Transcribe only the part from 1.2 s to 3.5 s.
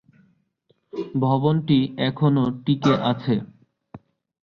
ভবনটি এখনও টিকে আছে।